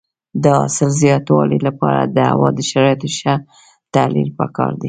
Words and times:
د 0.43 0.45
حاصل 0.59 0.89
د 0.93 0.97
زیاتوالي 1.01 1.59
لپاره 1.67 2.01
د 2.15 2.17
هوا 2.31 2.49
د 2.55 2.59
شرایطو 2.69 3.07
ښه 3.17 3.33
تحلیل 3.93 4.29
پکار 4.39 4.71
دی. 4.73 4.79